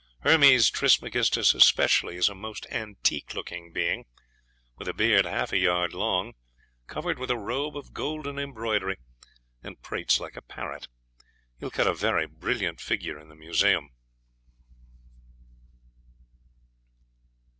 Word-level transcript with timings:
Hermes 0.21 0.71
Trismegistus 0.71 1.53
especially 1.53 2.15
is 2.17 2.27
a 2.27 2.33
most 2.33 2.65
antique 2.71 3.35
looking 3.35 3.71
being, 3.71 4.05
with 4.75 4.87
a 4.87 4.95
beard 4.95 5.25
half 5.25 5.51
a 5.53 5.59
yard 5.59 5.93
long, 5.93 6.33
covered 6.87 7.19
with 7.19 7.29
a 7.29 7.37
robe 7.37 7.77
of 7.77 7.93
golden 7.93 8.39
embroidery, 8.39 8.97
and 9.61 9.79
prates 9.83 10.19
like 10.19 10.35
a 10.35 10.41
parrot. 10.41 10.87
He 11.59 11.65
will 11.65 11.69
cut 11.69 11.85
a 11.85 11.93
very 11.93 12.25
brilliant 12.25 12.81
figure 12.81 13.19
in 13.19 13.29
the 13.29 13.35
Museum. 13.35 13.91